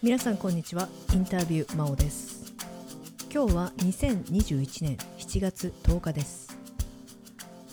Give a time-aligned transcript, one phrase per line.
[0.00, 0.88] 皆さんこんにちは。
[1.12, 2.54] インタビュー真央です。
[3.34, 6.56] 今日は2021年7月10日です。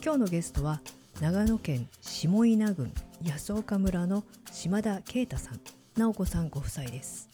[0.04, 0.81] 今日のゲストは
[1.22, 2.92] 長野県下稲郡
[3.22, 5.60] 安岡村の島田啓太さん。
[5.96, 7.29] 直子さんご夫妻です。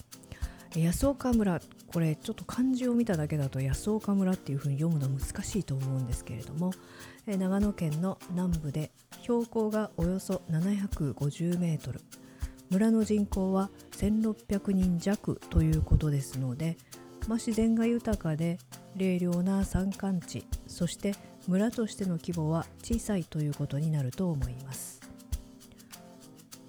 [0.75, 6.71] 安岡村これちょっと漢字を見ただけだと安岡村っていう風に読むの難しいと思うんですけれども
[7.25, 12.02] 長野県の南部で標高がおよそ750メートル。
[12.71, 16.77] 村の人口は1600人弱ということですので、
[17.27, 18.59] まあ、自然が豊かで
[18.95, 21.13] 冷涼な山間地そして
[21.49, 25.02] 村としての規模は小さいということになると思います。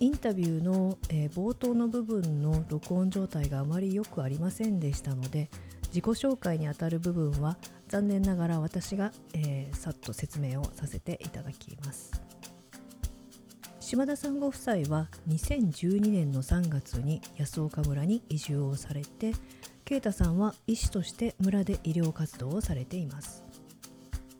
[0.00, 5.48] インタビューの、えー、冒頭の部分の録音状態があまりよくありませんでしたので
[5.94, 7.56] 自己紹介にあたる部分は
[7.86, 12.21] 残念ながら私が、えー、さっと説明をさせていただきます。
[13.92, 19.34] 島田さんご夫妻は2012年の3月に安岡村に移住をされて
[19.84, 23.44] 啓太さんは医師として村で医療活動をされています。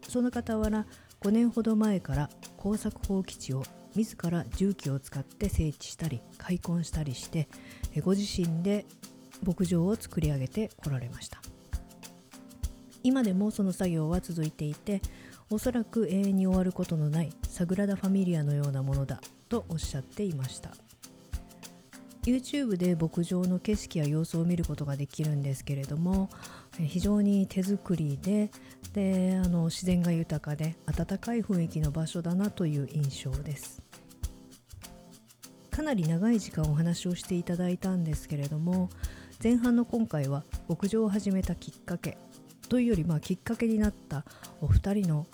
[0.09, 0.87] その傍ら
[1.21, 3.63] 5年ほど前から耕作放棄地を
[3.95, 7.47] 自ら重機を使って整地したり開墾したりして
[8.03, 8.87] ご自身で
[9.45, 11.43] 牧場を作り上げてこられました。
[13.03, 15.03] 今でもその作業は続いていて
[15.51, 19.21] おそらく永遠に終わることのないサグラダ・ファミリアのようなものだ
[19.53, 20.71] とおっしゃっていました。
[22.25, 26.31] YouTube で牧場の景色や様子を見ることができるんですけれども
[26.79, 28.53] 非常に手作りで
[28.93, 33.83] であの自然が豊かで温かい雰囲気の場所だなという印象です。
[35.71, 38.89] かなり長い時間お話をしていただいたんですけれども
[39.43, 42.17] 前半の今回は牧場を始めたきっかけ
[42.69, 44.25] というよりまあきっかけになった
[44.61, 45.27] お二人の、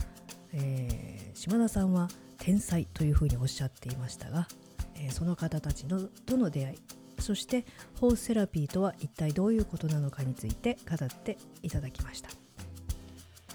[0.52, 4.48] えー、島田さんは天才というふうにおっしゃっていましたが、
[4.94, 6.78] えー、その方たちのとの出会い
[7.20, 7.64] そして
[8.00, 12.30] ホースセラピーとは一体どういうことなのかについて語っていただきました。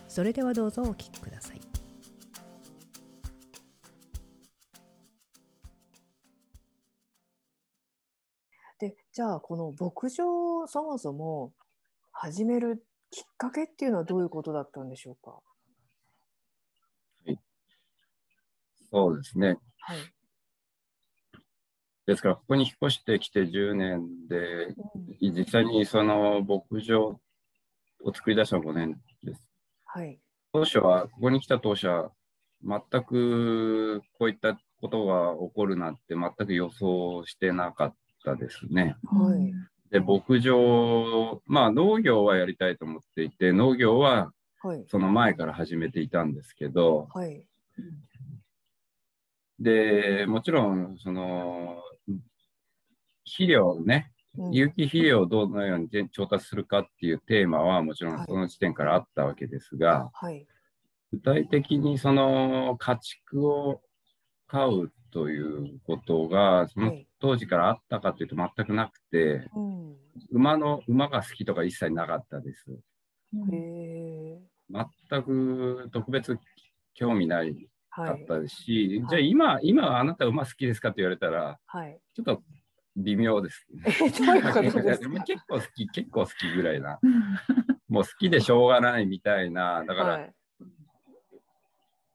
[0.07, 1.61] それではどうぞお聴きください。
[8.79, 11.53] でじゃあこの牧場をそもそも
[12.11, 15.41] 始めるきっかけっていうのはどういうことだったんでしょうかは
[17.31, 17.37] い
[18.93, 19.97] そうですね、はい。
[22.05, 24.75] ですから、ここに引っ越してきて10年で、
[25.19, 27.19] 実際にその牧場
[28.03, 29.49] を作り出した5年です。
[29.85, 30.19] はい、
[30.53, 32.11] 当初は、ここに来た当初は、
[32.63, 38.95] 全くこういったことが起こるなんて全く予想してなかったですね。
[39.05, 39.53] はい、
[39.91, 44.31] で牧場、まあ農業はやりたいと思っていて、農業は
[44.87, 47.45] その前から始めていたんですけど、はい、
[49.59, 51.81] でもちろんその
[53.25, 54.11] 肥料ね、
[54.51, 60.45] 有機肥料をどのように調達するかっていうテーマはもちろんその時点からあったわけですが、はい、
[61.11, 63.81] 具体的にその家畜を
[64.47, 69.95] 飼うということがその当時からあったかというと全くなくて、うん、
[70.31, 72.65] 馬の馬が好きとか一切なかったです。
[74.69, 76.37] 全く特別
[76.95, 77.55] 興味ない
[77.95, 82.43] かったですし、はい、じゃあ今、今あなた馬好きですかって言われたら、はい、ちょっと
[82.95, 83.83] 微妙です、ね。
[85.25, 86.99] 結構好き、結構好きぐらいな。
[87.87, 89.83] もう好きでしょうがないみたいな。
[89.85, 90.33] だから、はい、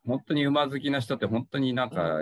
[0.05, 2.19] 本当に馬好きな人って本当になんか、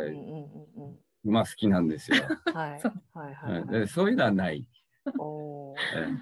[1.23, 2.17] 馬好きなんですよ。
[2.53, 2.81] はい、
[3.13, 4.67] はい、そういうのはない。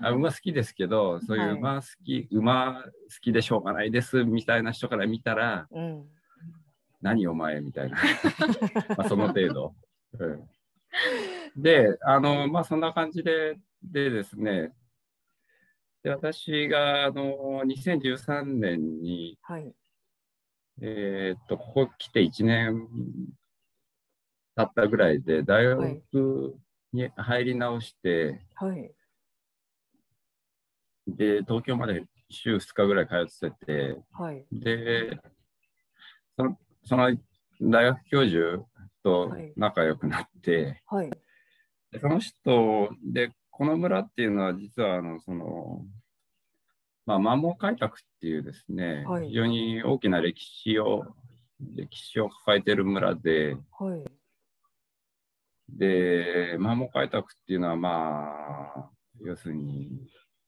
[0.01, 2.89] あ馬好きですけど、そういう馬好き、はい、馬好
[3.21, 6.05] きでしょうがないですみたいな人から見たら、うん、
[7.05, 7.97] 何お前みたいな、
[8.97, 9.75] まあその程度。
[10.17, 10.49] うん。
[11.55, 14.73] で、あの、まあ、そんな感じで、でですね、
[16.01, 19.71] で私があの2013年に、はい、
[20.81, 22.87] えー、っと、ここ来て1年
[24.55, 26.57] 経ったぐらいで、大学
[26.91, 28.91] に入り直して、はい、
[31.05, 35.19] で、東京まで週2日ぐらい通ってて、はい、で、
[36.35, 37.15] そのその
[37.61, 38.63] 大学教授
[39.03, 41.09] と仲良くなって、はい、
[41.99, 45.85] その人で、この村っていうのは実はあのその、
[47.05, 51.05] まあ、摩耗開拓っていうですね、はい、非常に大きな歴史を
[51.59, 54.03] 歴史を抱えている村で、はい、
[55.69, 58.29] で摩耗開拓っていうのはま
[58.75, 58.89] あ
[59.21, 59.89] 要するに、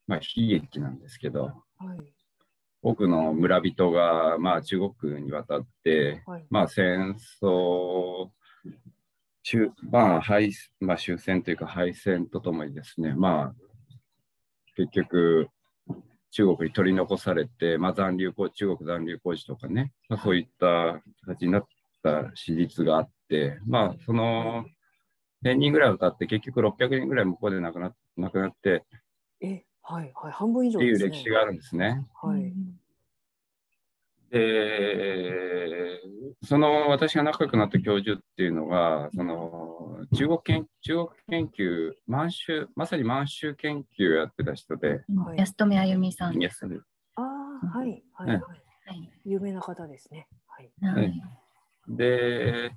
[0.06, 1.44] まあ、悲劇なんですけど、
[1.78, 2.17] はい、
[2.82, 8.30] 多くの村人が、まあ、中国に渡って、まあ、戦争
[9.44, 13.56] 終まあ敗まあ、終戦というか敗戦とともにですね、まあ、
[14.76, 15.48] 結局、
[16.32, 21.68] 中国に取り残されて、まあ、残留工中国残留工事とかね、まあ、そういった形になっ
[22.04, 24.66] た史実があって、まあ、その
[25.46, 28.84] 1000人ぐらい歌って、結局600人ぐらい向こうで亡くな亡くなって、
[29.42, 32.06] え、はいはい、半分以上、ね、っていう歴史があるんですね。
[32.22, 32.54] はい、
[34.30, 36.02] で、
[36.44, 46.36] その私が仲良くなった教授っていうのが、その中国研中国研究、満州、まさに満州研究をやってた人で、はい、安富あゆみさん。
[46.36, 47.24] ああ、
[47.78, 50.28] はい、はい、はい、有名な方ですね。
[50.48, 50.72] はい。
[50.82, 51.14] はい、
[51.88, 52.74] で、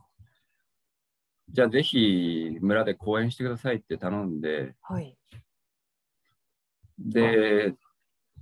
[1.49, 5.17] じゃあぜひ村で講演してくださいって頼んで、はい、
[7.01, 7.75] で、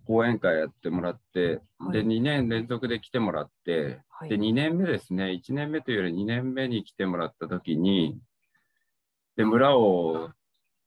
[0.06, 8.18] 講演会やってもらって、はい、で、2年連続で来てもらって、はい、で、2年目ですね、1年目というより2年目に来てもらった時に、
[9.36, 10.30] で、村を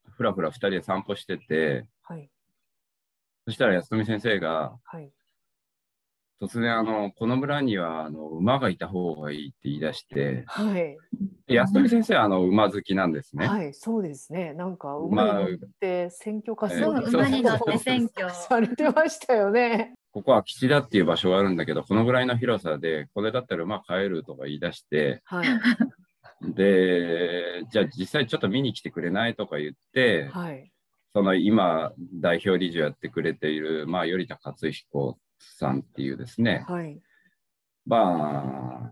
[0.09, 2.29] ふらふら2人で散歩してて、はい、
[3.45, 4.77] そしたら安富先生が、
[6.41, 10.97] 突然あの、この村にはあの馬がいた方がいいって言い出して、はい、
[11.47, 13.47] 安富先生はあの馬好きなんですね。
[13.47, 14.53] はい、そうですね。
[14.53, 19.93] なんか馬に乗って選挙活動、まあ、馬に乗って選挙 されてましたよね。
[20.11, 25.47] ここは基地だっていう場所があるんだけど、このぐらいの広さで、これだったら馬飼えるとか言い出して、はい、
[26.41, 30.71] で、じゃあ実際ちょっと見に来てくれないとか言って、はい、
[31.13, 35.19] その今代表理事をやってくれている、まあ、頼田勝彦
[35.57, 36.99] さんっていうですね、はい、
[37.85, 38.91] まあ、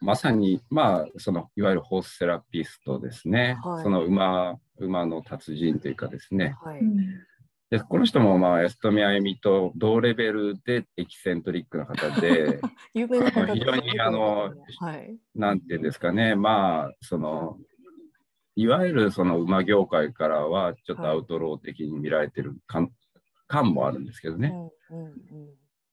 [0.00, 6.80] まさに、まあ、そのいわゆるホースセラピストですね、はい、その馬馬の達人というかですね、はい、
[7.70, 12.60] でこの人も、まあ、安富あゆみと同レベルでエキセントリックな方で、
[12.94, 17.58] 有名な方非常にあの、はい、なんていうんですかね、まあ、その
[18.54, 22.90] いわゆるその馬業界からはちょっとアウトロー的に見られてる感,、
[23.46, 24.52] 感もあるんですけどね。
[24.90, 25.14] うんうん。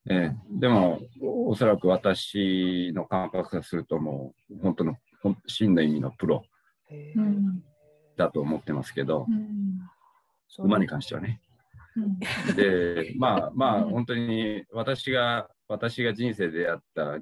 [0.07, 4.95] えー、でも、おそらく私の感覚からすると、もう本当の
[5.47, 6.44] 真の意味のプロ
[8.15, 9.25] だと思ってますけど、
[10.59, 11.42] 馬に関してはね。
[12.56, 17.19] で、 まあまあ、本当に私が、私が人生で出会った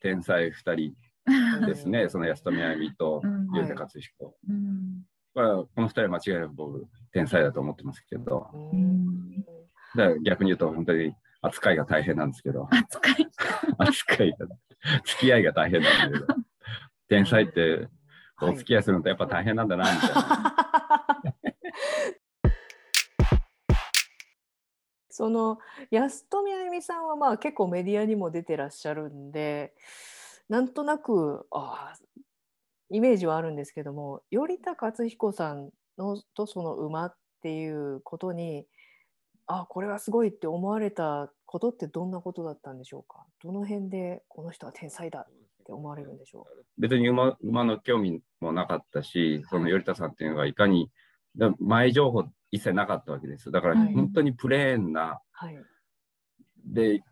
[0.00, 3.20] 天才2人ですね、 その安富あゆみと
[3.54, 4.36] ゆうた勝彦。
[5.32, 8.48] この2人は間違いなく僕、天才だと思ってますけど。
[9.96, 12.68] だから逆に言うと、本当に扱いが大変なんですけど。
[12.70, 13.28] 扱い
[13.78, 14.46] 扱いが、
[15.04, 16.34] 付き合いが大変なんだけど。
[17.08, 17.88] 天才って
[18.40, 20.54] お付き合いするのとやっぱ大変なんだな、みたいな。
[25.10, 25.58] その
[25.90, 29.74] 安富あゆみさんはまあ結構メディアにも出てらっしゃるんで
[30.48, 31.92] なんとなくあ
[32.90, 38.66] イメージはあるんですけども頼田勝彦さんのとその馬っていうことに
[39.52, 43.26] あこれはすごいって思われたことってどんなことだったんでしょうか？
[43.42, 45.32] どの辺でこの人は天才だっ
[45.66, 46.64] て思われるんでしょう？
[46.80, 50.88] 別に馬馬の興味もなかったし、その頼田さんっていうのがいかに
[51.58, 53.50] 前情報一切なかったわけです。
[53.50, 55.58] だから本当にプレーンな、はい、
[56.64, 57.02] で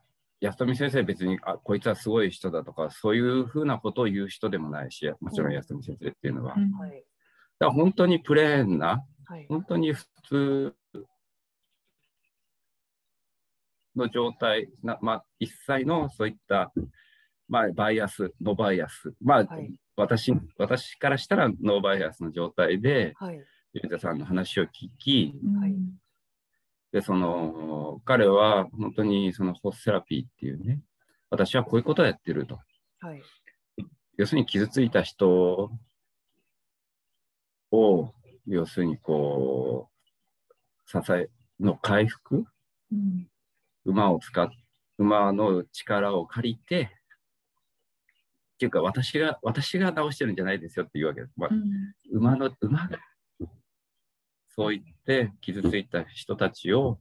[0.40, 5.52] 安富先生別にあこいつはすごい人だとかそういうふうなことを言う人でもないしもちろん。
[5.52, 6.54] 安富先生っていうのは。
[6.56, 6.92] うん、だか
[7.60, 10.74] ら本当にプレーンな、はい、本当に普通
[13.98, 16.72] の状態な、まあ、一切のそういった、
[17.48, 23.40] まあ、バイアス、ノーバイアス、まあ、はい、私私からしたらノーバイアスの状態で、はい、
[23.72, 25.74] ゆうたさんの話を聞き、はい、
[26.92, 30.80] でその彼は本当にそのホースセラピーっていうね、
[31.30, 32.58] 私はこういうことをやってると。
[33.00, 33.22] はい、
[34.16, 35.70] 要するに傷ついた人
[37.70, 38.12] を、
[38.46, 41.28] 要するにこう、支え
[41.60, 42.44] の回復、
[42.92, 43.28] うん
[43.88, 44.48] 馬を使っ
[44.98, 46.90] 馬の力を借りて、
[48.54, 51.20] っていうか私が、私が直してるんじゃないですよっていうわけ。
[51.20, 51.32] です。
[51.36, 51.72] まあ、うん、
[52.10, 52.98] 馬の、馬が、
[54.48, 56.98] そう言って傷ついた人たちを、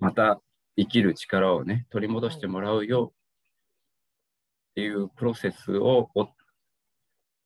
[0.00, 0.40] また
[0.76, 6.10] 生きる力をね、取り戻してもらうよっていうプロセスを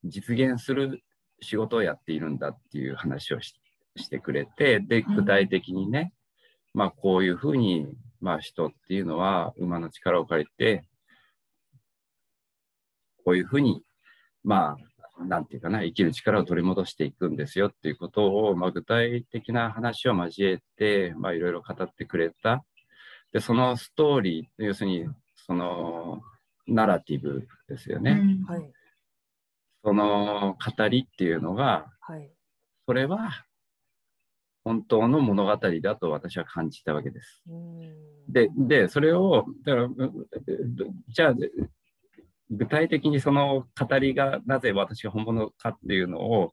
[0.04, 1.02] 実現する
[1.42, 3.52] 仕事をやっているんだっていう話をし
[4.08, 6.14] てくれて、で、具体的にね、
[6.76, 7.86] まあ、こういうふうに、
[8.20, 10.84] まあ、人っていうのは馬の力を借りて、
[13.24, 13.82] こういうふうに、
[14.44, 14.76] ま
[15.18, 22.62] あ、なんていうかな、生きる力を取り戻していくんですよっていうことを、まあ、具体的な話を交えて、まあ、いろいろ語ってくれた。
[23.32, 26.20] で、そのストーリー、要するに、その、
[26.66, 28.10] ナラティブですよね。
[28.10, 28.70] うんはい、
[29.82, 32.30] その語りっていうのが、はい、
[32.84, 33.46] それは
[34.66, 37.40] 本当の物語だと私は感じたわけです。
[38.28, 39.88] で、でそれを、だから
[41.08, 41.34] じゃあ、
[42.50, 46.52] 具体的にその語りがなぜ私が本物かっていうのを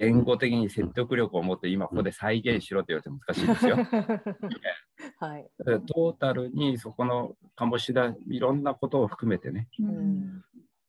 [0.00, 3.76] 言語的に説得力を持って今ここで再現しろって言われて難しいですよ。
[5.18, 10.44] はい、トータルにそこの鴨志田いろんなことを含めてね、うん、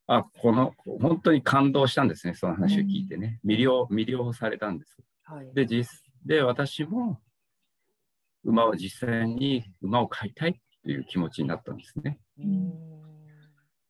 [0.08, 3.40] あこの本当に感動したんですねその話を聞いてね。
[3.46, 4.98] 魅了魅了されたんです。
[5.26, 7.20] はい、で実で私も
[8.44, 10.54] 馬を実際に馬を飼いたいっ
[10.84, 12.20] ていう気持ちになったんですね。
[12.40, 12.94] うん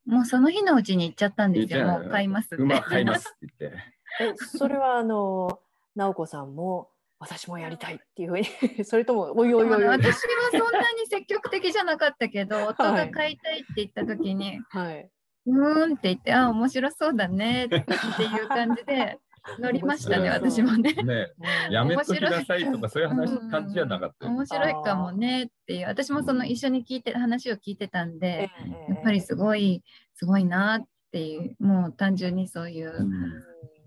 [0.05, 1.87] もうその日のうちに行っちゃったんですよ。
[1.87, 2.55] もう買いますって。
[2.57, 3.77] 馬買いますって言って。
[4.19, 5.59] え、それはあの
[5.95, 8.45] 直子さんも私もやりたいっていうふうに
[8.83, 10.13] それともおいおいおい私は
[10.51, 15.09] そんなに積極的じゃなかったけど、 夫が買いたいって言った時に、はい、
[15.45, 19.19] うーんって言ってあ面白そうだねっていう感じで
[19.59, 20.93] 乗りましたね、私もね。
[20.93, 21.27] ね。
[21.69, 24.27] やめときなさいとか、そういう話、感じじゃなかった。
[24.27, 28.19] 面白いかもねっていう、私もその一緒に聞いて、話を聞いてたん。
[28.19, 28.49] で、
[28.87, 29.83] やっぱりすごい、
[30.15, 32.93] すごいなっていう、もう単純にそういう、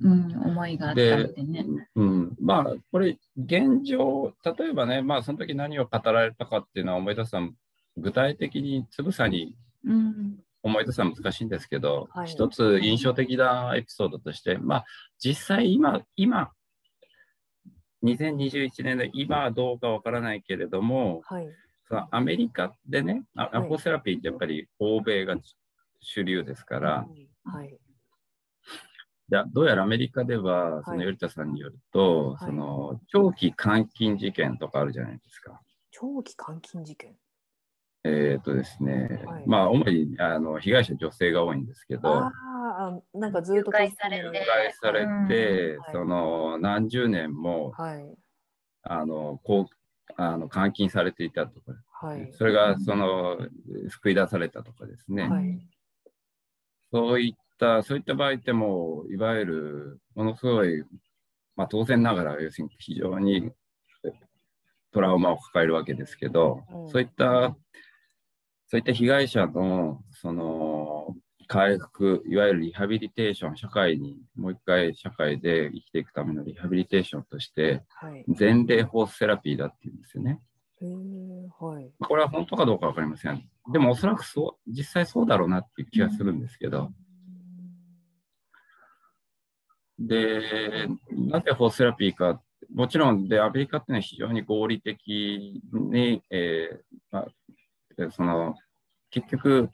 [0.03, 1.67] うん、思いがあったのでね。
[1.95, 7.51] うん、まあ、これ、現状、例えばね、まあ、その時何を語られたかっていうのは思い出すの
[7.97, 14.85] 具体的につぶさに、うん思い出すのは難しいんですけど、はい、一つ印象的なエピソードとして、まあ、
[15.19, 16.51] 実際今、今、
[18.03, 21.49] 2021年の今はどうかわからないけれども、はい、
[21.89, 25.37] そのアメリカでね、アポセラピーってやっぱり欧米が
[26.01, 27.07] 主流ですから、
[27.45, 27.79] はい、
[29.53, 35.61] どうやらアメリカでは、その頼田さんによると、その長期監禁事件とかあるじゃないですか。
[35.93, 37.17] 長期監禁事件？
[38.07, 42.33] えっ、ー、とですね、はい、まあ主にあの被害者女性が多いんですけど、あ
[43.15, 44.47] なんかずっと誘拐されて、
[44.81, 48.05] されて、うん、その何十年も、はい、
[48.83, 53.39] あのこうあの監禁されていたとか、はい、それがその
[53.91, 55.59] 救い出されたとかですね、はい、
[56.93, 60.85] そういったそういった場合ってもいわゆるものすごい、
[61.57, 63.51] まあ、当然ながら要するに非常に
[64.93, 67.55] トラウマを抱えるわけですけど、うん、そういった
[68.69, 77.85] そういった被害者のその回復、いわゆるリハビリテーション、社会に、もう一回社会で生きていくためのリハビリテーションとして、
[78.27, 80.41] 前例フォースセラピーだっていうんですよね。
[81.59, 83.49] はい、これは本当かどうか分かりません。
[83.73, 86.91] でもおそらくそう、実際そうだろうなっていう気がするんですけど。
[89.99, 92.43] で、なぜフォースセラピーか、
[92.75, 97.27] もちろんで、アメリカっていうのは非常に合理的に、えーまあ、
[98.11, 98.55] その
[99.11, 99.71] 結局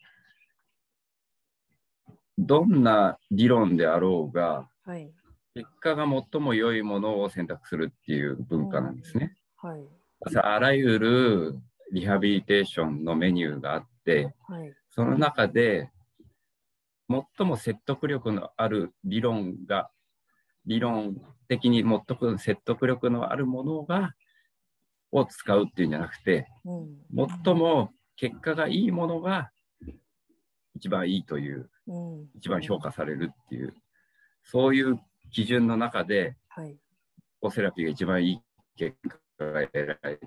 [2.38, 5.10] どんな理論であろうが、はい、
[5.54, 9.36] 結果が最も良いものを選択するっていう文化なんですね。
[9.56, 9.82] はい、
[10.36, 11.58] あらゆる
[11.92, 15.90] リハビリテーションのメニューがあって、はい、その中で
[17.08, 19.90] 最も説得力のある理論が
[20.64, 21.16] 理論
[21.48, 24.14] 的に最も説得力のあるものが
[25.10, 29.50] を使うっていうんじゃなくて、うん、最も結果がいいものが
[30.74, 33.74] 一番いいという、うん、一番評価されるっていう、
[34.44, 35.00] そういう
[35.30, 36.76] 基準の中で、はい、
[37.40, 38.40] オセラピーが一番いい
[38.76, 38.96] 結
[39.38, 40.18] 果が得られ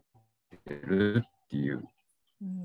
[0.66, 1.84] てるっていう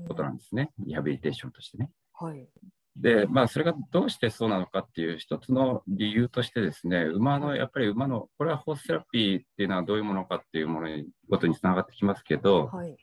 [0.07, 1.91] ことなんですね、うん、リハビリテーションとしてね。
[2.13, 2.47] はい、
[2.95, 12.95] で、まあ、それがどうしてそうなのかっていう一つの理由としてですね、馬の、やっぱり馬の、これはホースセラピーっていうのはどういうものかっていうものに、ことにつながってきますけど、はい、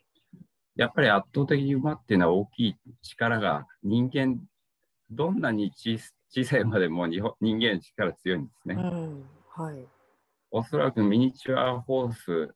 [0.75, 4.39] やっぱり圧倒的に馬っていうのは大きい力が人間、
[5.09, 5.97] どんなに小
[6.43, 8.75] さい馬でも人間の力強いんですね。
[8.75, 9.87] うん、はい、
[10.51, 12.55] おそらくミニチュアホース、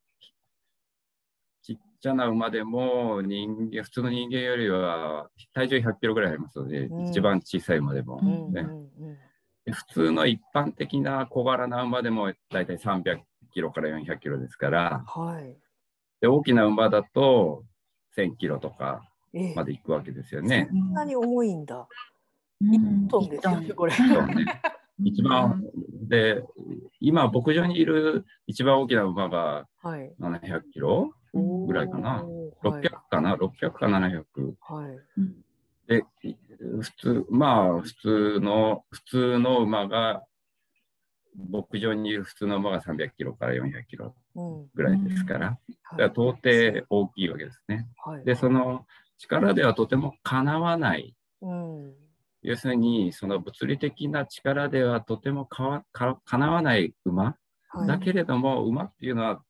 [1.64, 8.68] ちっちゃな馬でも人間普通の人間よりは体重100キロぐらいありますので、うん、一番小さい馬でも、ね。
[9.72, 13.22] 普通の一般的な小柄な馬でも大体300
[13.54, 15.58] キロから400キロですから、はい、
[16.20, 17.64] で大きな馬だと
[18.18, 19.04] 1000キロとか
[19.56, 20.68] まで行くわけですよね。
[20.72, 21.88] そんなに重いんだ。
[22.62, 23.92] 1トンですよね、これ。
[23.92, 24.46] ね、
[25.04, 25.64] 一番、
[26.08, 26.44] で、
[27.00, 32.24] 今、牧場にいる一番大きな馬が700キロぐらいかな。
[32.64, 34.24] 600かな、600か700。
[34.62, 35.00] はい、
[35.88, 36.06] で、
[36.80, 40.24] 普通、まあ、普通の、普通の馬が、
[41.36, 44.16] 牧場にいる普通の馬が300キロから400キロ
[44.74, 45.58] ぐらいですから、
[45.98, 47.88] うん、到底大きいわけですね。
[48.04, 48.86] はい、で、その
[49.18, 51.16] 力ではとてもかなわない。
[51.42, 51.94] うん、
[52.42, 57.36] 要するに、その物理的な力ではとてもかわかなわない馬、
[57.70, 59.44] はい、だけれども、馬っていうのは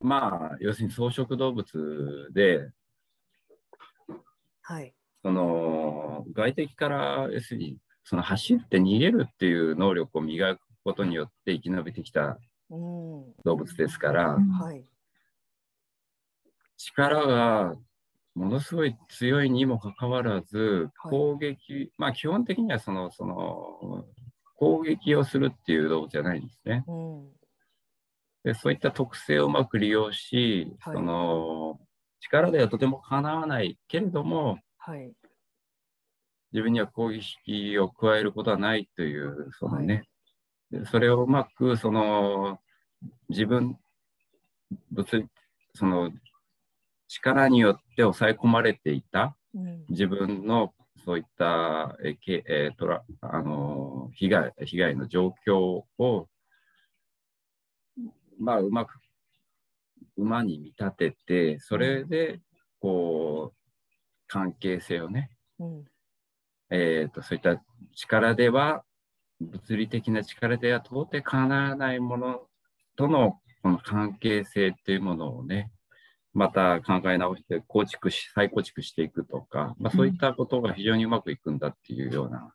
[0.00, 2.70] まあ、要するに草食動物で、
[4.62, 7.76] はい、その外敵から要するに
[8.08, 12.38] その走って逃げるっていう能力を磨くことによって生き延びてきた
[12.70, 14.82] 動物ですから、はい、
[16.78, 17.74] 力が
[18.34, 24.06] ものすごい強いにもかかわらず、攻撃、はい、まあ基本的にはその、その、
[24.56, 26.84] 攻撃をするっていう動物じゃないんですね。
[26.88, 27.28] うん、
[28.42, 31.78] でそういった特性をうまく利用し、はい、その
[32.20, 35.12] 力ではとてもかなわないけれども、はい、
[36.52, 40.04] 自分には攻撃を加えることはないという、そのね、
[40.70, 42.58] でそれをうまくその
[43.28, 43.78] 自分、
[44.90, 45.28] 物
[45.74, 46.10] その
[47.08, 49.36] 力によって抑え込まれていた
[49.88, 50.74] 自分の
[51.04, 56.28] そういったえけ、えー、トラあの被害被害の状況を、
[58.38, 58.98] まあ、うまく
[60.16, 62.40] 馬に見立ててそれで
[62.80, 63.58] こう
[64.26, 65.84] 関係性をね、うん、
[66.70, 67.62] えーと、そういった
[67.94, 68.84] 力では
[69.40, 72.40] 物理的な力では到底かなわないもの
[72.96, 75.70] とのこの関係性っていうものをね
[76.34, 82.52] また考え直して構築し、再構築していくとか、まあ、そういったことが非常にうまくいくんだっていうような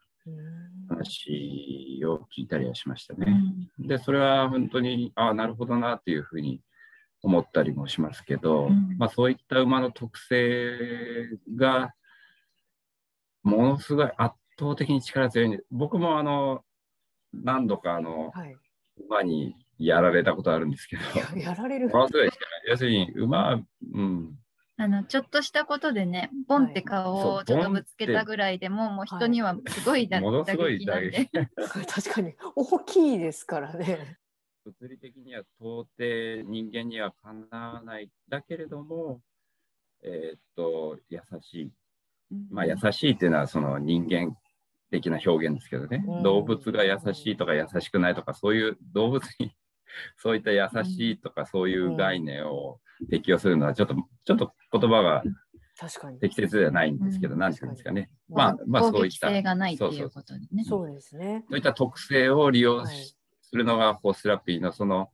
[0.88, 3.44] 話を聞いたりはしましたね。
[3.80, 6.62] で、それは本当に、ああ、なるほどなっていうふうに
[7.22, 10.78] 思ったりもしますけど、まあ、そういった馬の特性
[11.58, 11.94] が、
[13.44, 16.64] ものすごい圧倒的に力強いんで、僕もあの、
[17.34, 18.56] 何度かあの、はい、
[19.08, 21.40] 馬にやられたことあるんですけど。
[21.40, 21.92] やられる。
[22.68, 23.62] 要するに、馬、
[23.94, 24.38] うん。
[24.76, 31.30] あのちょっとしたことでね、ボンって顔をちょっとぶつけたぐらいでも、はい、もう人にはすごい打撃なんで。
[31.88, 34.18] 確かに大きいですからね。
[34.66, 38.10] 物理的には到底人間にはかなわない。
[38.30, 39.22] だけれども、
[40.02, 41.72] えー、っと、優しい。
[42.52, 44.36] まあ、優しいっていうのはその人間
[44.92, 49.56] 的な表現ですけどね、うん、動物が優しいとか優しくないとか、そういう動物に
[50.18, 55.24] そういった優しいとかそういう概念を適用するのはちょっと、ちょっと言葉が
[56.20, 58.10] 適切ではないんですけど、何て言うんですかね。
[58.30, 59.30] まあ、まあそういった。
[59.30, 60.64] 性がないっていうことでね。
[60.64, 61.44] そうですね。
[61.50, 63.18] そういった特性を利用す
[63.54, 65.10] るのがホースラピーのその、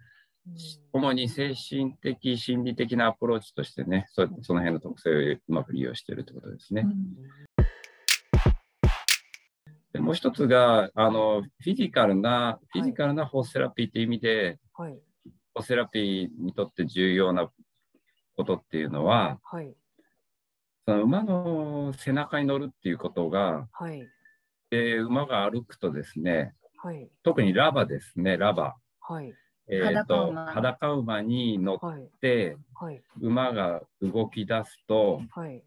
[0.91, 6.85] 主に精神的、心理的なアプローチとしてね、そその辺の特性をうまく利用しているということですね。
[9.93, 14.99] でもう一つがあのフィジカルな、フィジカルなホースセラピーという意味で、はい、
[15.53, 17.49] ホースセラピーにとって重要な
[18.35, 19.73] ことっていうのは、はい、
[20.88, 24.07] その馬の背中に乗るっていうことが、はい、
[24.69, 28.75] で馬が歩くとですね、はい、特にラバですね、ラバ。
[29.01, 29.33] はい
[29.71, 31.79] えーと、裸馬に乗っ
[32.19, 35.63] て、はいはい、馬が動き出すと、はい、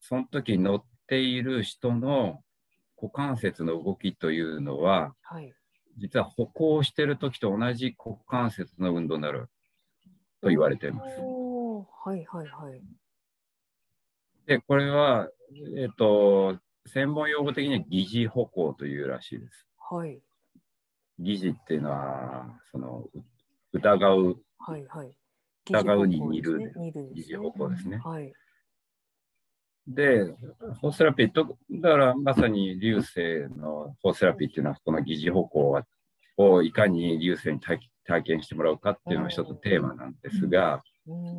[0.00, 2.42] その時乗っている人の
[3.00, 5.52] 股関節の動きというのは、はい、
[5.98, 9.50] 実は歩行してる時と同じ股関節の運動になる
[10.40, 11.16] と言われています。
[12.02, 12.80] はいはいはい。
[14.46, 15.28] で、これは、
[15.76, 19.68] えっ、ー、と、専門用語的には疑似歩行というらしいです。
[19.78, 20.20] はい。
[21.20, 23.04] 疑似っていうのは、その、
[23.72, 25.16] 疑う、はいはい、
[25.68, 26.72] 疑うに似る
[27.14, 27.98] 疑似歩行ですね。
[27.98, 28.32] はい。
[29.86, 30.34] で、
[30.80, 33.20] ホースセラピーと、だからまさに流星
[33.56, 35.82] のホースセラピーっていうのは、この疑似歩行
[36.36, 37.80] をいかに流星に体
[38.22, 40.82] 験してもらうかっていうのが一つテーマなんですが、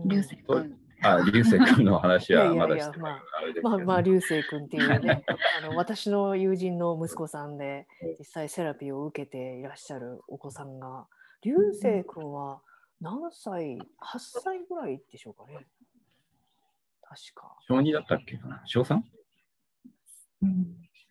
[0.05, 0.77] 流星君。
[1.01, 3.21] あ、流星君の話はまだしてまあ、
[3.63, 5.23] まあ、まあ、流星君っていうね、
[5.63, 7.87] あの私の友人の息子さんで、
[8.19, 11.07] 実際セラピーを受けていらっしゃるお子さんが、
[11.41, 12.61] 流星君は
[12.99, 15.65] 何歳、8歳ぐらいでしょうかね。
[17.01, 17.57] 確か。
[17.67, 18.61] 小2だったっけかな？
[18.65, 19.01] 小 3?
[20.43, 20.65] うん、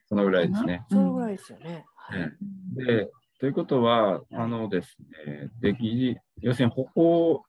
[0.09, 0.85] そのぐらいですね。
[0.89, 1.85] そのぐらいですよね。
[1.97, 2.33] はい、
[2.75, 7.45] で、ということは、あのですね、でき要するに歩行、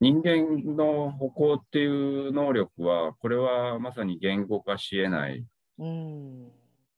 [0.00, 5.44] 人間の歩行っていう能力は、これはまさに言語化しえない。
[5.78, 6.50] うん、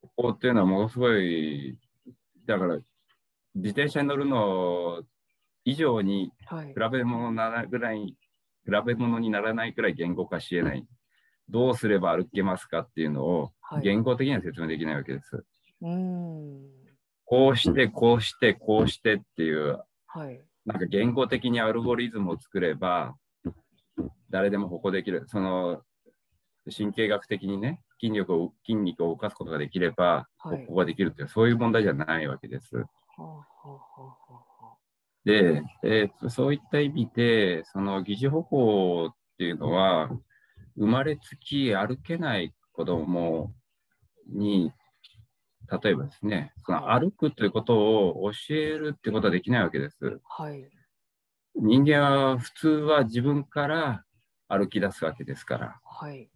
[0.03, 1.79] 歩行っていうのはものすごい、
[2.47, 2.79] だから
[3.55, 5.03] 自転車に乗るの
[5.65, 8.17] 以上に比べ物ならぐらい
[8.65, 10.87] 比べ物にならないくらい言語化しえない。
[11.49, 15.37] どうすれば歩けますかっていうのを言語的には説明できないわけです。
[15.37, 15.45] はい、
[17.25, 23.17] こうして、こうして、こうしてっていう、はい、なんか言語的にアルゴリズムを作れば、
[24.29, 25.25] 誰でも歩行できる。
[25.27, 25.81] その
[26.77, 32.85] 神経学的にね、筋力を筋肉を動かすことができれば、歩行ができるっていう、そういう問題じゃないわけです。
[35.25, 40.11] で、えー、そういった意味で、その疑似歩行っていうのは、
[40.77, 43.55] 生まれつき歩けない子供
[44.29, 44.71] に、
[45.71, 50.21] 例えばですね、その歩くということを教えるってことはできないわけです。
[50.25, 50.69] はい、
[51.55, 54.05] 人間は普通は自分から
[54.49, 55.81] 歩き出すわけですから。
[55.85, 56.31] はい、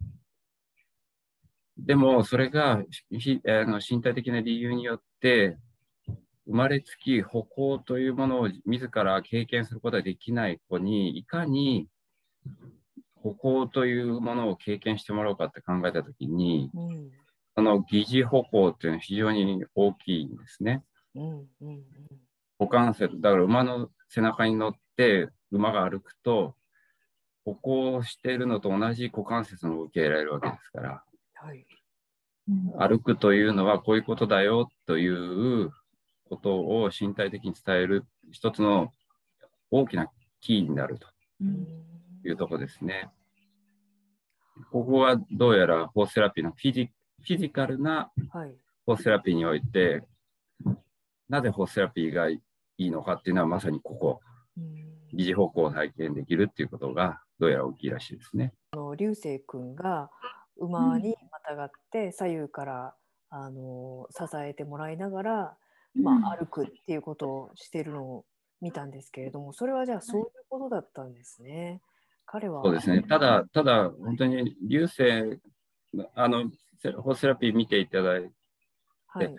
[1.77, 5.57] でも、それがひあの身体的な理由によって、
[6.45, 11.87] 生まれつき歩行というものを自ら経験することができない子に、いかに
[13.15, 17.11] 歩行というものを経験してもらおうかって考えたときに、うん、
[17.55, 20.83] その疑似歩行っていうのは非常に大きいんですね。
[21.15, 21.83] うんうんうん、
[22.59, 26.55] 股関節、だから馬の背中に乗って馬が歩くと、
[27.45, 31.65] 歩行しているのと同じ股関節の受け入れられるわけですから、はい、
[32.79, 35.71] 歩くというのはこういうことだよという
[36.29, 38.91] ことを身体的に伝える一つの
[39.71, 41.07] 大きなキーになると。
[42.25, 43.09] いうところですね。
[44.71, 46.89] ここはどうやらホースセラピーのフィジ
[47.25, 48.11] フィジカルな
[48.85, 50.03] ホースセラピーにおいて、
[50.63, 50.77] はい、
[51.29, 52.41] なぜホースセラピーがい
[52.77, 54.19] いのかっていうのはまさにここ、
[55.13, 58.53] 疑似方向を体験できるっていうことがどうやら大きいらしいですね。
[58.71, 60.09] あの流星君が
[60.57, 62.95] 馬にまたがって左右から
[63.29, 65.57] あの支えてもらいながら
[65.95, 68.25] まあ、歩くっていうことをしているのを
[68.61, 71.81] 見たんですけれども、それはじゃあそういうことだったんですね。
[72.25, 72.63] 彼は。
[72.63, 73.03] そうですね。
[73.03, 75.39] ただ、ただ、本当に流星、
[76.15, 76.49] あの、
[76.91, 78.29] ホーセラピー見ていただいて、
[79.07, 79.35] はい、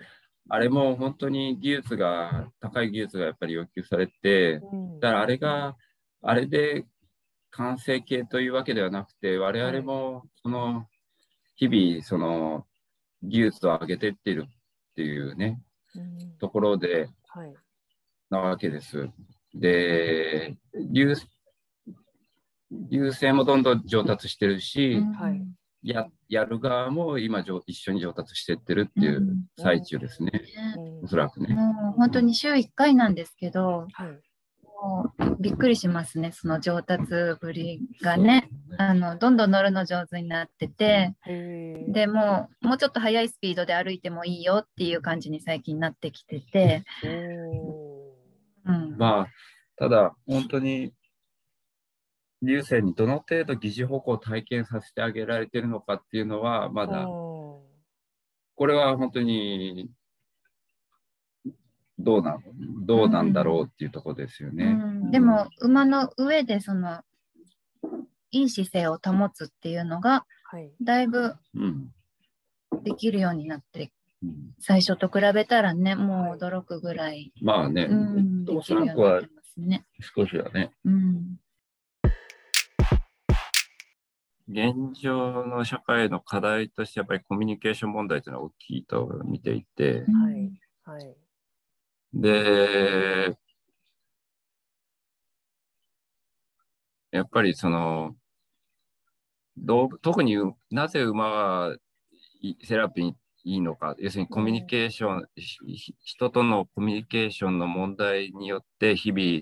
[0.49, 5.75] あれも本当に技術が、高い技術がやっぱり要求されて、うん、だからあれが、
[6.21, 6.85] あれで
[7.51, 10.87] 完成形というわけではなくて、我々もその、
[11.55, 12.65] 日々、その、
[13.23, 15.61] 技術を上げていっているっていうね、
[16.39, 17.53] ところで、はい、
[18.29, 19.09] なわけです。
[19.53, 20.57] で、
[20.91, 21.15] 流
[22.71, 25.41] 流星もどんどん上達してるし、はい、
[25.85, 30.31] ややる側も今一緒に上達してってるっていう最中ですね、
[30.77, 31.53] うん、おそらくね。
[31.53, 34.07] もう本当に週1回なんですけど、はい、
[34.63, 37.05] もうびっくりしますね、その上達
[37.39, 38.49] ぶりがね。
[38.79, 46.83] あのどんどん乗るの上手になってて、でももうちょっと速いスピードで歩いてもいいよっていう感じに最近なってきてて。
[48.65, 49.27] うん、まあ、
[49.77, 50.91] ただ本当に
[52.41, 57.05] 流星にどの程度疑似歩行を体験させてあげられてるのかっていうのはまだ。
[57.05, 59.89] これは本当に
[61.99, 62.37] どうな
[62.85, 64.65] どうなんだろうっていうところですよね。
[64.65, 64.81] うん。
[64.81, 67.01] うん、でも馬の上でその
[68.31, 70.25] いい姿勢を保つっていうのが、
[70.81, 71.35] だいぶ
[72.83, 73.91] できるようになって、
[74.23, 79.21] うん、最初と比べたらねもう驚くぐらい、まあね、うん、おそらくは
[80.15, 80.71] 少しはね。
[80.85, 81.39] うん
[84.47, 90.51] 現状の社会の課題としてやっぱりコミュニケーション問題というのは大きいと見ていて、はい。
[90.83, 91.15] はい、
[92.13, 93.35] で、
[97.11, 98.15] やっぱりその、
[99.57, 100.37] どう特に
[100.69, 101.77] なぜ馬が
[102.63, 105.25] セラピーにいいのか、要するにコミュニケーション、うん、
[106.03, 109.41] 人とのコミュニケーションの問題によって日々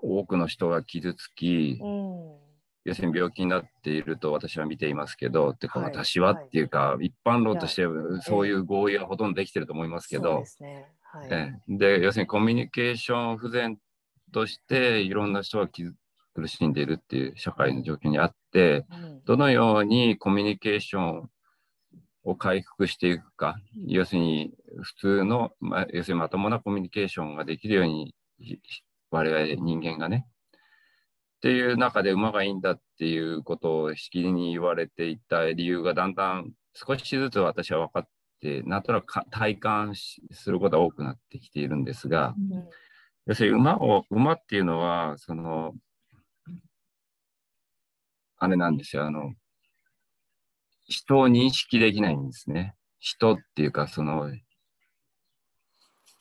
[0.00, 2.47] 多くの人が傷つき、うん
[2.88, 7.84] 要するに病気になっていると私は見ていますけど、でこの私はっていうか、はい、一般論として
[8.22, 10.42] そういう合意はほとんどできてると思いますけど、
[11.68, 13.78] で要するにコミュニケーション不全
[14.32, 21.30] としていろんな人が苦しんでいるっていう社会の状況にあって、うん、どのようにコミュニケーション
[22.24, 28.14] を回復していくか、要するに普通の、まあ、要するにまともなコミュニケーションができるように
[29.10, 30.26] 我々人間がね、
[31.38, 38.08] っていう中で馬がいいんだっていうことをしきりに言われていた理由がだんだん少しずつ私は分かっ
[38.40, 42.68] て、なんとなく体感することが多くなってきているんですが、うん、
[43.26, 45.74] 要するに馬を、馬っていうのは、その、
[48.38, 49.32] あれなんですよ、あの、
[50.88, 52.74] 人を認識できないんですね。
[52.98, 54.32] 人っていうか、その、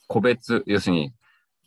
[0.07, 1.13] 個別、要するに、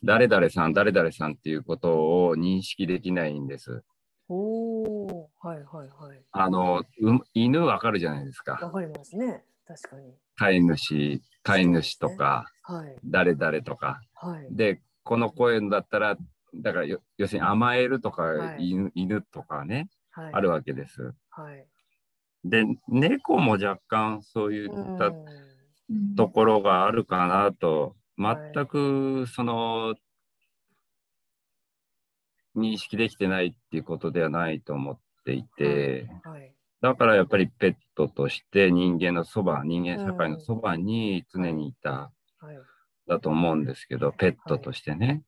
[0.03, 3.83] 誰々さん、誰々さんっていうことを認識できないんです。
[4.29, 6.21] おはいはいはい。
[6.31, 6.85] あの、う
[7.33, 8.53] 犬わかるじゃないですか。
[8.53, 9.43] わかりますね。
[9.67, 10.13] 確かに。
[10.37, 14.01] 飼い主、飼い主とか、ね、はい、誰々とか。
[14.15, 16.17] はい、で、この声だったら、
[16.55, 21.13] だから要するに甘えるとか、はい、犬犬とかね、はい、あるわけです。
[21.29, 21.65] はい、
[22.43, 25.11] で、猫も若干そういった
[26.17, 29.95] ところがあるかなと全くその
[32.55, 42.11] 認識できてないっていうことではないと思っていて、はい、だからやっぱりペットとして人間のそば、人間社会のそばに常にいた、
[43.07, 45.23] だと思うんですけど、ペットとしてね。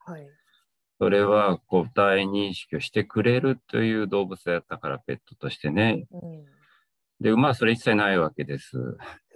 [1.00, 6.06] それは個体認識をしてくれるという動物だったからペットとしてね。
[7.20, 8.78] で、馬はそれ一切ないわけです。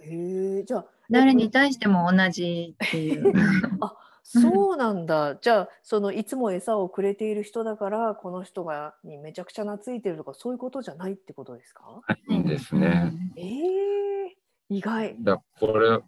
[0.02, 0.86] へえ、じゃあ。
[1.10, 3.32] 誰に対しても同じっていう。
[3.80, 5.36] あそうなんだ。
[5.36, 12.02] じゃあそのいつも餌をくれている人だからこの人がにめちゃくちゃ懐いてるとかそういうことじゃないってことですか？
[12.28, 13.12] いいですね。
[13.36, 15.16] ええー、意外。
[15.20, 15.98] だこれ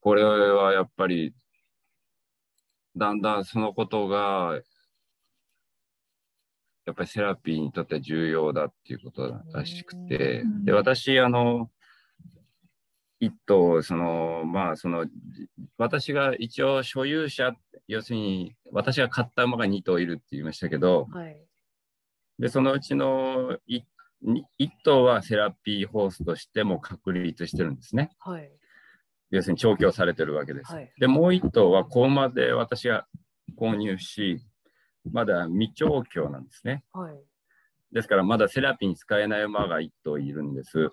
[0.00, 1.34] これはやっぱり
[2.96, 4.60] だんだんそのことが
[6.86, 11.68] やっぱりセラピーにとって重要だっていうことらしくて、で私あの
[13.20, 15.06] 一頭、その、まあ、その、
[15.76, 17.54] 私が一応所有者、
[17.86, 21.36] 要するに、私が買った馬が2頭いるって言いましたけど、はい、
[22.38, 23.82] で、そのうちの 1,
[24.58, 28.10] 1頭はセラピーホースとしても確立してるんですね。
[28.20, 28.50] はい、
[29.30, 30.72] 要するに調教されてるわけです。
[30.72, 33.06] はい、で、もう1頭は子馬で私が
[33.58, 34.40] 購入し、
[35.12, 36.84] まだ未調教なんですね。
[36.94, 37.20] はい、
[37.92, 40.90] ですから、まだセラピーに使えない馬が1頭いるんです。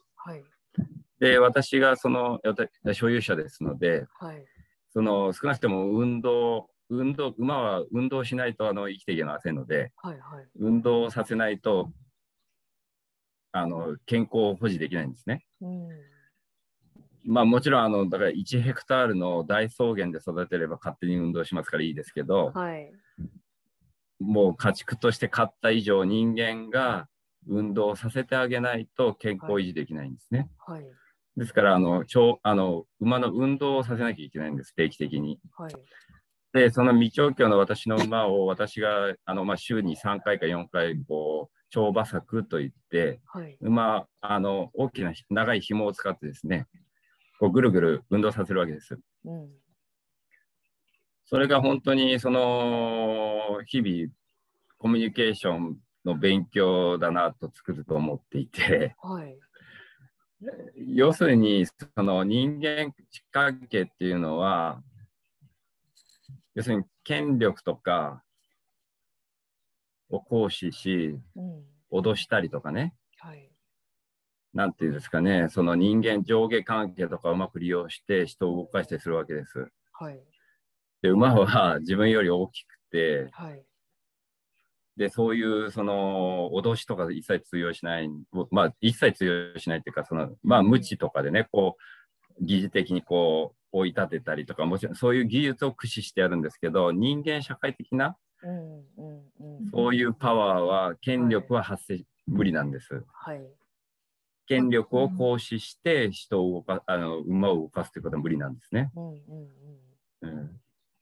[1.19, 2.39] はいで、私がその
[2.93, 4.45] 所有者ですので、はい、
[4.91, 11.91] その少なくとも運動、運動、馬は運動しないとあの生きていけませんので、はいはい、運動させないと
[13.51, 15.45] あの健康を保持できないんですね。
[15.61, 15.87] うん。
[17.25, 22.91] まあもちろんあのだから1ヘクタールの大草原で育てれば勝手に運動しますからいいですけど、はい、
[24.19, 27.07] もう家畜として飼った以上人間が
[27.47, 30.49] 運動させてあげないと健康維持できないんですね。
[30.59, 30.91] はい、はい
[31.37, 35.39] ですから、あの、超あの馬の運動をさせなきゃいけないんです、定期的に。
[35.55, 35.73] はい、
[36.51, 46.65] で、その未調教の私の馬を私があの、まあ、週に3回か4回、こう、超馬作といって、はい、馬、あの、大きな長い紐を使ってですね、
[47.39, 48.97] こうぐるぐる運動させるわけです。
[49.25, 49.49] うん、
[51.25, 54.11] それが本当に、その、日々、
[54.79, 59.37] コミュニケーションの勉強だなと作ると思っていて、はい
[60.75, 62.93] 要するに、その人間
[63.31, 64.81] 関係っていうのは、
[66.53, 68.23] 要するに権力とか
[70.09, 71.19] を行使し、
[71.91, 73.51] 脅したりとかね、はい、
[74.53, 79.67] なんていうんですかね、その人間上下関係とかうまく利用して人を動かしたりするわけです。
[79.93, 80.19] はい、
[81.01, 83.63] で馬は自分より大きくて、はい、
[84.97, 88.09] で、そういうその脅しとか一切通用しない、
[88.49, 91.77] まあ一切通用しないっていうか、そのまあ無知とかでね、こ
[92.39, 98.17] う、疑似的にこう追い立てたりとか、もちろんそういう技術を駆使してやるんですけど、人間社会的な、
[99.71, 103.03] そういうパワーは、権力は発生、無理なんです。
[103.13, 103.45] はい。
[104.47, 108.91] 権力を行使して人を動か、あの馬を動かすということは無理なんですね。
[110.21, 110.59] うん、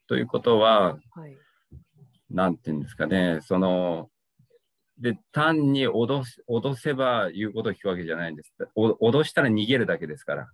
[0.08, 1.38] ということは、はい
[2.30, 4.10] なんていうんですかね、その、
[5.00, 8.54] で、単に脅す脅せば言うことを聞くわけじゃないんです。
[8.78, 10.48] 脅したら逃げるだけですから。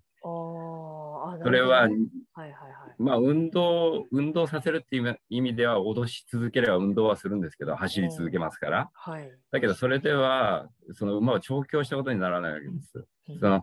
[1.44, 1.92] それは、はい
[2.34, 2.52] はいはい、
[2.98, 8.90] まあ運動、運動させるっていう意味では脅し続ければ運動はするんですけど、走り続けますから。
[8.94, 13.06] はい、だけどそれでは、その馬を調教したことにならないわけです。
[13.40, 13.62] その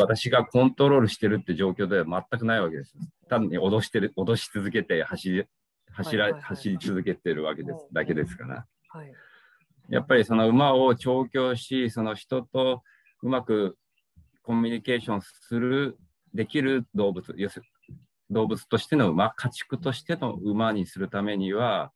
[0.00, 2.94] 私がコントロールしてるって状況では全くないわけです。
[3.28, 5.44] 単に脅してる、脅し続けて走り
[5.94, 8.66] 走ら、走り続けてるわけです、だけですから。
[8.88, 9.12] はい、
[9.88, 12.82] やっぱりその馬を調教し、その人と
[13.22, 13.78] うまく
[14.42, 15.98] コミュニケーションする、
[16.32, 17.66] できる動物、要する
[18.30, 21.92] 動物としての馬、家畜としての馬にするためには、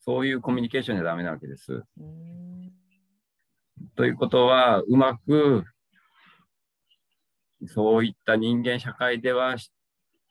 [0.00, 1.82] そういうコミュニケーションじゃダメなわけです。
[3.96, 5.64] ということは、うまく
[7.66, 9.56] そういった人間社会では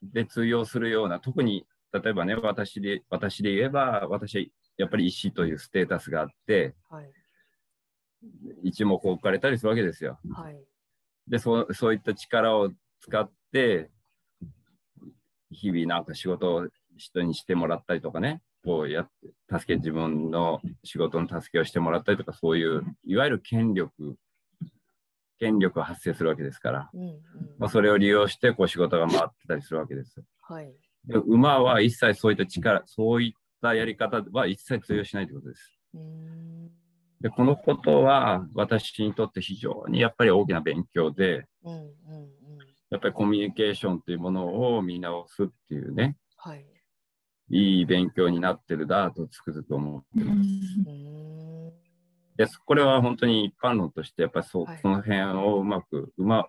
[0.01, 4.45] で通用するような、特に例えばね、私で私で言えば、私は
[4.77, 7.11] やっぱり医師というステータスがあって、はい、
[8.63, 10.19] 一目置かれたりするわけですよ。
[10.31, 10.59] はい、
[11.27, 13.91] でそ、そういった力を使って、
[15.51, 24.15] 日々なんか仕事を人にしてもらったりとかね、こうやって助け、自分の仕事の助けをしてもらったりとか、そういう、いわゆる権力、
[25.37, 27.19] 権力が発生するわけですから、うんうん、
[27.59, 30.23] まあ、それを利用してこう仕事が回ってたりするわけです。
[30.41, 30.73] はい
[31.07, 35.79] 馬は一切そういった力、そういったやり方は一切通用しないということです。
[37.21, 41.45] でこのことは私にとって非常にやっぱり大きな勉強で、
[42.89, 46.65] やっぱりコミュニケーションというものを見直すっていうね、はい、
[47.49, 50.49] いい勉強になってるだとつくづく思ってます。
[52.35, 56.47] でこれは本当に一般論としてやっぱりそ,、その辺をうまく馬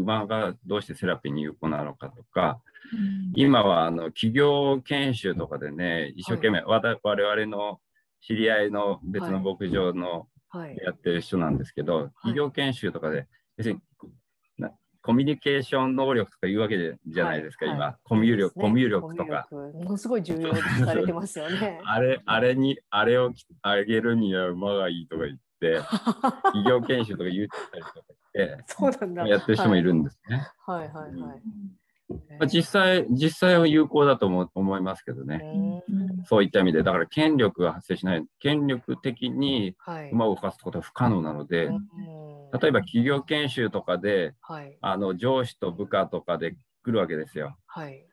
[0.00, 2.60] 馬がどうしてセラピーに有効なのかとか、
[2.92, 7.80] うん、今はあの企業研修とかでね一生懸命、はい、我々の
[8.20, 10.26] 知り合いの別の牧場の
[10.84, 13.80] やってる人なんですけど、はい、企業研修とかで別に
[15.06, 19.46] コミュニケーション能力とかいうわけじゃないですか、はい、今、コミュ力、ね、コミュ力とか。
[19.52, 21.80] ものすごい重要視されてますよね。
[21.86, 23.32] あれ、あれに、あれを
[23.62, 25.78] あげるには馬がいいとか言って、
[26.42, 29.28] 企業研修とか言ったりとかして、そうなんだ。
[29.28, 30.48] やってる人もいるんですね。
[30.66, 31.20] はい、はい、はい。
[31.20, 31.40] はい
[32.08, 35.44] まあ、実際、実際は有効だと思思いますけどね。
[36.24, 39.76] そういった意味で、だから権力が発生しない、権力的に
[40.12, 41.68] 馬を動かすことは不可能なので、
[42.60, 46.52] 例えば企業研修とかで、はい、あの上司と部下とかで
[46.84, 47.56] 来るわけですよ。
[47.66, 48.06] はい、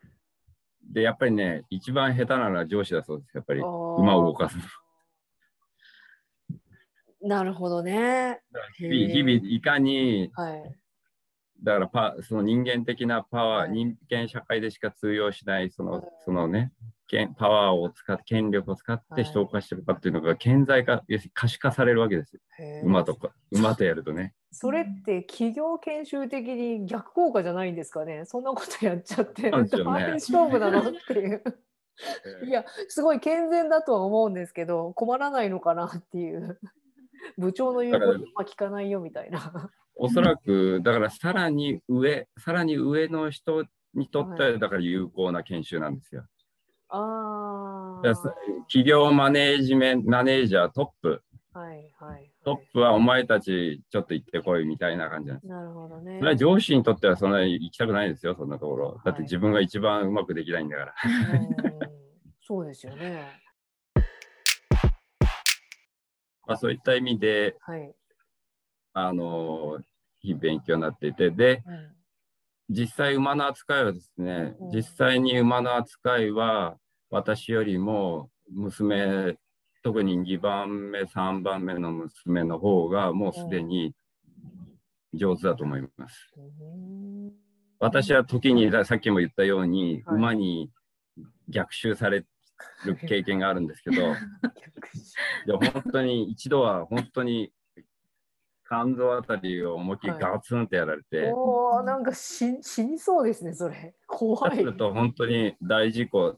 [0.91, 3.36] で、やっぱりね、一番下手なのは上司だそうです。
[3.36, 4.57] やっぱり馬を動かす。
[7.23, 8.41] なるほどね。
[8.77, 10.63] 日々、日々いかに、はい、
[11.63, 16.73] だからパその人間的なパワー、はい、人間社会でしか通用しないその,、そのね、
[17.38, 22.41] パワーを使って、権力を使って人を動かしてるかっていうのが、顕在化、要するに可視化されるわけですよ。
[22.83, 24.33] 馬とか、馬とやるとね。
[24.51, 28.25] それって企業研修的に逆効果じゃないんですかね？
[28.25, 30.89] そんなことやっちゃって、大変勝負なの？
[30.89, 31.43] っていう。
[32.47, 36.59] いや、すごい健全だとは思うんですけど、困らないのかなっていう。
[37.38, 38.05] 部長の言うこと
[38.36, 39.69] は聞かないよみたいな。
[39.95, 46.25] おそらく、だからさらに上、さらに上の人にとっては、だから有効な研修なんですよ。
[46.89, 48.01] あ
[48.67, 51.23] 企業マネージメント、マネージャートップ。
[51.53, 55.47] はいはい、はい、トップはお前たちちょっと行ってこいみたいな感じなんです。
[55.47, 56.17] なるほどね。
[56.19, 59.01] それは上司にとってはそんなに行きたくないですよ、そんなところ。
[59.05, 60.93] だって自分が一番うまくできないんだから。
[62.41, 63.42] そうですよね。
[66.45, 67.93] まあそういった意味で、はい、
[68.93, 69.79] あの、
[70.19, 71.93] 非勉強になっていて、で、うん。
[72.69, 76.77] 実際馬の扱いはですね、うん、実際に馬の扱いは
[77.10, 79.38] 私よりも娘、
[79.84, 83.93] 特に2番目、3番目の娘の方がもうすでに
[85.13, 86.34] 上手だと思います。
[87.79, 90.71] 私は時に、さっきも言ったように、馬に
[91.49, 92.25] 逆襲され
[92.85, 94.15] る経験があるんですけど、 いや
[95.71, 97.51] 本当に一度は本当に
[98.73, 103.93] 肝臓あたりを思いっきりガツンってやられて、はい、おなんか死死にそうですねそれ。
[104.07, 104.57] 怖い。
[104.57, 106.36] すると本当に大事故、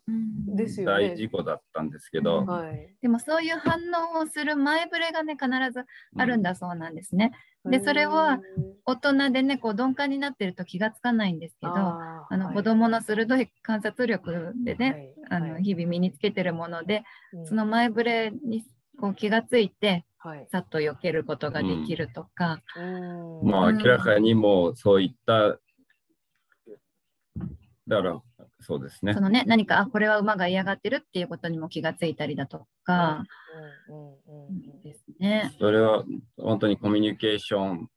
[0.48, 3.80] ですよ、ね、大事故だったんですけど、はい、でもそういう反
[4.16, 5.86] 応をする前触れがね必ず
[6.18, 7.32] あるんだそうなんですね、
[7.64, 8.40] うん、でそれは
[8.86, 17.04] 大人でねこう鈍感になってると気がつかないんですけどあの、はい、子供の鋭い観察力でね、はい、あの日々身につけてるもので、
[17.46, 18.64] その前触れに
[19.00, 20.04] こう気がついてはい、
[20.52, 22.62] さっと避けることができるとか。
[22.76, 25.60] うん、まあ明らかにもうそういった、
[27.88, 28.22] だから
[28.62, 29.14] そうですね。
[29.14, 33.24] そのね何かあこれは馬が嫌がってるっていうことにも気がついたりだとか、
[34.84, 35.54] ですね。
[35.60, 36.04] それは
[36.38, 37.90] 本当にコミュニケーション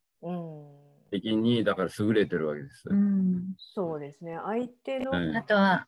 [1.10, 2.84] 的にだから優れてるわけです。
[2.86, 4.38] うん、そうですね。
[4.44, 5.86] 相手の、あとは、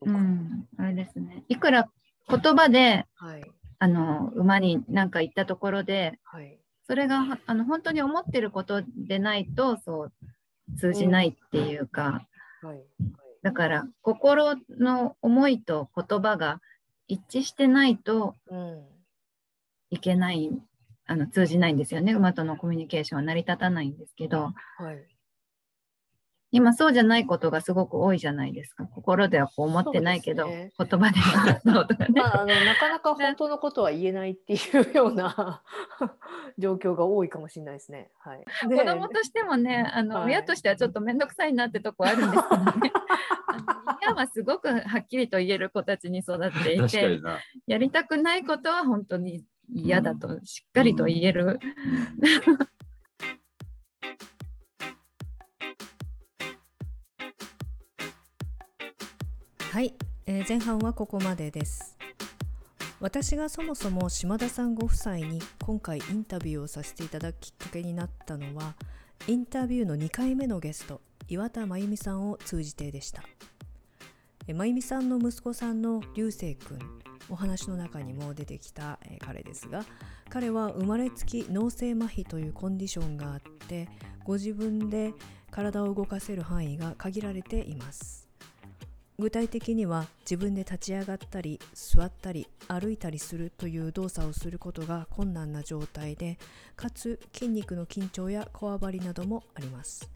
[0.00, 1.44] うん、あれですね。
[1.48, 1.88] いくら
[2.28, 3.42] 言葉で、はい
[3.82, 10.12] あの馬に何か行ったところで、はい、それがあの本当に思ってることでないとそう
[10.78, 12.24] 通じないっていうか、
[12.62, 12.80] うんはい、
[13.42, 16.60] だから心の思いと言葉が
[17.08, 18.36] 一致してないと
[19.90, 20.52] いけない、
[21.06, 22.12] あの通じないんですよね。
[22.12, 25.04] 馬とのコミュニケーションは成り立たないんですけど、はい、
[26.54, 28.84] 今そうじゃないことがすごく多いじゃないですか。
[28.84, 32.46] 心ではこう思ってないけど、ね、言葉ではそうとかね、まあ、あの。
[32.52, 34.56] なかなか本当のことは言えないってい
[34.92, 35.62] うような
[36.58, 38.10] 状況が多いかもしれないですね。
[38.18, 42.92] はい、子供としてもね、あの、はい、親としてはちょっと面倒くさいなってとこあるんですけどね。
[44.02, 47.20] 親はすごくはっきりと言える子たちに育っていて、
[47.66, 51.58] やりたくないことは本当に嫌だとしっかりと言える。
[59.72, 59.94] はい、
[60.26, 61.96] えー、前半はここまでです。
[63.00, 68.74] 私がそもそも島田さんご夫妻に今回インタビューをさせていただくきっかけになったのは
[69.26, 73.22] インタビューの2回目のゲスト岩田真由美さんを通じてでした。
[74.46, 76.78] 真由美さんの息子さんの流星君
[77.30, 79.86] お話の中にも出てきた、え彼ですが
[80.28, 83.88] 彼は生まれつき脳性麻痺というコンディションがあって
[84.22, 85.14] ご自分で
[85.50, 88.31] 体を動かせる範囲が限られています。
[89.18, 96.38] 具体的には自分で立ち上がったり座ったり歩いたりするという動作をすることが困難な状態で
[96.76, 100.10] かつ筋肉の緊張やこわばりなどもあります。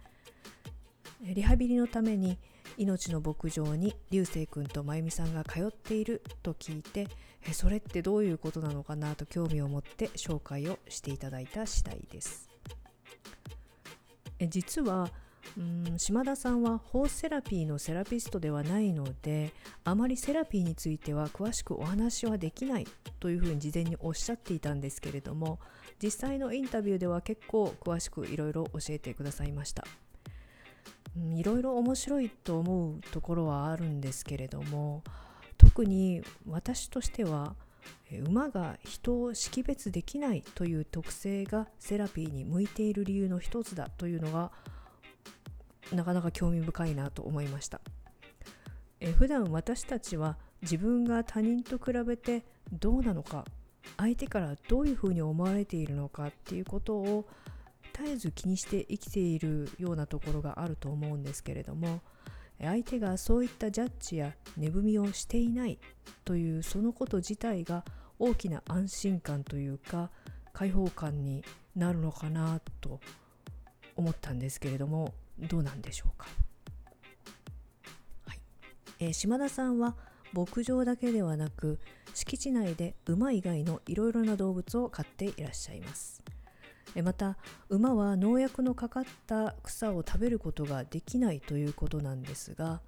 [1.22, 2.38] リハビリのために
[2.76, 7.08] 命の牧場に流星君と真由美さんが通っていると聞いて
[7.48, 12.48] えそれってどういうことなのかなと興味を持って紹介をしていただいた次第です。
[14.38, 15.10] え実は
[15.56, 19.52] うん島田さんはホースセラピーのセラピストではないので
[19.84, 22.86] あまりセラピーについては詳しくお話はできない
[23.20, 25.58] というふうに事前におっしゃっていたんですけれども
[26.02, 29.84] 実際のインタビューでは結構詳しくいろいろ教えてくださいました。
[31.34, 35.02] いろいろ面白いと思うところはあるんですけれども
[35.56, 37.54] 特に私としては
[38.26, 44.50] 馬が人を識別できないという特性がセラピーに向いている理由の一つだというのが
[45.92, 47.80] なかなか興味深いなと思いました。
[49.00, 53.44] え普段私たちは自分が他人と比べてどうなのか
[53.96, 57.26] 相手からどういうふうに思われているのかっていうことを
[57.92, 62.00] 絶えず気にして生きているようなところがあると思うんですけれども
[62.60, 65.78] 相手がそういったジャッジや値踏みをしていない
[66.24, 67.84] というそのこと自体が
[68.18, 70.10] 大きな安心感というか
[70.52, 73.00] 解放感になるのかなと
[73.94, 76.26] 思ったんですけれどもどうなんでしょうか、
[78.26, 78.40] はい。
[79.00, 79.94] えー、島田さんは
[80.32, 81.78] 牧場だけではなく
[82.14, 86.22] 敷地内で馬以外のいろいろな動物を飼っていらっしゃいます。
[87.02, 87.36] また
[87.68, 92.80] 馬は農薬のかかった草を食べることができないということなんですが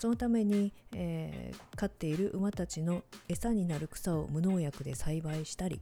[0.00, 5.80] そのために、えー、飼っている馬たちの餌になる草を無農薬で栽培したり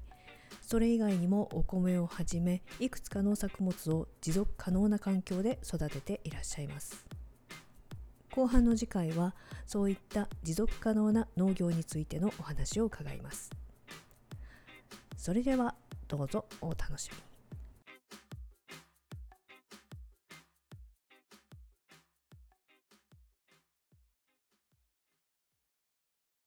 [0.62, 7.04] それ以外にもお米をはじめいくつかの作物を持続可能な環境で育てていらっしゃいます。
[8.32, 9.34] 後半の次回は
[9.66, 13.50] そういった持続可能な農業についてのお話を伺います。
[15.16, 15.74] それでは
[16.08, 17.29] どうぞお楽しみに。